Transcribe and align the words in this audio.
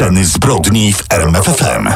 Sceny 0.00 0.24
zbrodni 0.24 0.92
w 0.92 1.04
RMFFM. 1.12 1.88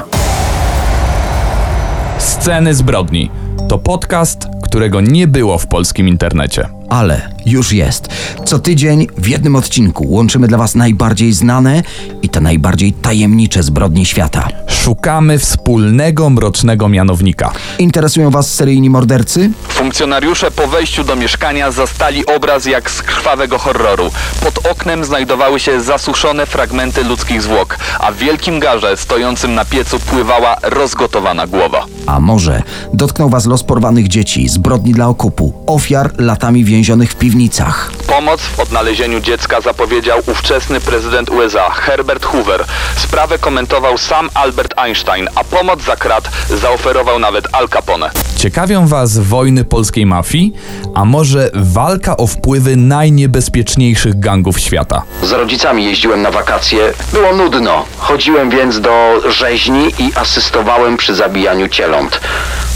Sceny 2.18 2.74
zbrodni 2.74 3.30
to 3.68 3.78
podcast, 3.78 4.46
którego 4.62 5.00
nie 5.00 5.26
było 5.26 5.58
w 5.58 5.66
polskim 5.66 6.08
internecie. 6.08 6.68
Ale 6.88 7.34
już 7.46 7.72
jest. 7.72 8.08
Co 8.44 8.58
tydzień 8.58 9.06
w 9.18 9.28
jednym 9.28 9.56
odcinku 9.56 10.04
łączymy 10.08 10.48
dla 10.48 10.58
Was 10.58 10.74
najbardziej 10.74 11.32
znane 11.32 11.82
i 12.22 12.28
te 12.28 12.40
najbardziej 12.40 12.92
tajemnicze 12.92 13.62
zbrodnie 13.62 14.06
świata. 14.06 14.48
Szukamy 14.66 15.38
wspólnego 15.38 16.30
mrocznego 16.30 16.88
mianownika. 16.88 17.52
Interesują 17.78 18.30
Was 18.30 18.54
seryjni 18.54 18.90
mordercy? 18.90 19.50
Funkcjonariusze 19.68 20.50
po 20.50 20.66
wejściu 20.66 21.04
do 21.04 21.16
mieszkania 21.16 21.70
zastali 21.70 22.26
obraz 22.26 22.66
jak 22.66 22.90
z 22.90 23.02
krwawego 23.02 23.58
horroru. 23.58 24.10
Pod 24.44 24.66
oknem 24.66 25.04
znajdowały 25.04 25.60
się 25.60 25.80
zasuszone 25.80 26.46
fragmenty 26.46 27.04
ludzkich 27.04 27.42
zwłok, 27.42 27.78
a 28.00 28.12
w 28.12 28.16
wielkim 28.16 28.60
garze 28.60 28.96
stojącym 28.96 29.54
na 29.54 29.64
piecu 29.64 29.98
pływała 29.98 30.56
rozgotowana 30.62 31.46
głowa. 31.46 31.86
A 32.06 32.20
może 32.20 32.62
dotknął 32.94 33.28
Was 33.28 33.46
los 33.46 33.62
porwanych 33.62 34.08
dzieci, 34.08 34.48
zbrodni 34.48 34.92
dla 34.92 35.08
okupu, 35.08 35.52
ofiar 35.66 36.10
latami 36.18 36.64
więzionych 36.74 37.10
w 37.10 37.14
piwnicach? 37.14 37.90
Pomoc 38.06 38.40
w 38.40 38.60
odnalezieniu 38.60 39.20
dziecka 39.20 39.60
zapowiedział 39.60 40.20
ówczesny 40.26 40.80
prezydent 40.80 41.30
USA 41.30 41.70
Herbert 41.70 42.24
Hoover. 42.24 42.64
Sprawę 42.96 43.38
komentował 43.38 43.98
sam 43.98 44.30
Albert 44.34 44.74
Einstein, 44.76 45.28
a 45.34 45.44
pomoc 45.44 45.82
za 45.82 45.96
krat 45.96 46.30
zaoferował 46.50 47.18
nawet 47.18 47.48
Al 47.52 47.68
Capone. 47.68 48.10
Ciekawią 48.36 48.86
Was 48.86 49.18
wojny 49.18 49.64
polskiej 49.64 50.06
mafii, 50.06 50.52
a 50.94 51.04
może 51.04 51.50
walka 51.54 52.16
o 52.16 52.26
wpływy 52.26 52.76
najniebezpieczniejszych 52.76 54.20
gangów 54.20 54.60
świata? 54.60 55.02
Z 55.22 55.32
rodzicami 55.32 55.84
jeździłem 55.84 56.22
na 56.22 56.30
wakacje. 56.30 56.92
Było 57.12 57.32
nudno. 57.32 57.84
Chodziłem 57.98 58.50
więc 58.50 58.80
do 58.80 59.20
rzeźni 59.28 59.92
i 59.98 60.12
asystowałem 60.14 60.96
przy 60.96 61.14
zabijaniu 61.14 61.68
cieląt. 61.68 62.20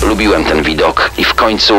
Lubiłem 0.03 0.45
ten 0.45 0.63
widok 0.63 1.11
i 1.19 1.25
w 1.25 1.35
końcu 1.35 1.75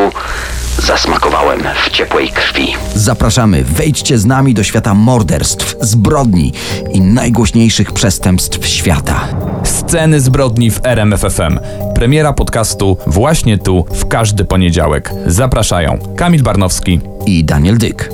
zasmakowałem 0.78 1.60
w 1.86 1.90
ciepłej 1.90 2.28
krwi. 2.28 2.72
Zapraszamy, 2.94 3.64
wejdźcie 3.64 4.18
z 4.18 4.26
nami 4.26 4.54
do 4.54 4.62
świata 4.62 4.94
morderstw, 4.94 5.76
zbrodni 5.80 6.52
i 6.92 7.00
najgłośniejszych 7.00 7.92
przestępstw 7.92 8.66
świata. 8.66 9.28
Sceny 9.64 10.20
zbrodni 10.20 10.70
w 10.70 10.80
RMFFM. 10.84 11.58
Premiera 11.94 12.32
podcastu 12.32 12.96
właśnie 13.06 13.58
tu, 13.58 13.84
w 13.90 14.08
każdy 14.08 14.44
poniedziałek. 14.44 15.12
Zapraszają 15.26 15.98
Kamil 16.16 16.42
Barnowski. 16.42 17.00
I 17.26 17.44
Daniel 17.44 17.78
Dyk. 17.78 18.10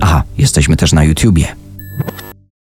Aha, 0.00 0.22
jesteśmy 0.38 0.76
też 0.76 0.92
na 0.92 1.04
YouTubie. 1.04 1.63